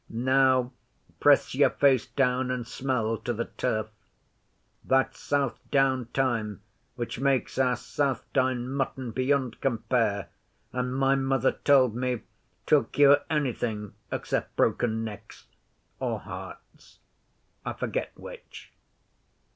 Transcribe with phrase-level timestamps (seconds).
[0.09, 0.71] 'Now
[1.19, 3.85] press your face down and smell to the turf.
[4.83, 6.61] That's Southdown thyme
[6.95, 10.29] which makes our Southdown mutton beyond compare,
[10.73, 12.21] and, my mother told me,
[12.65, 15.45] 'twill cure anything except broken necks,
[15.99, 16.97] or hearts.
[17.63, 18.73] I forget which.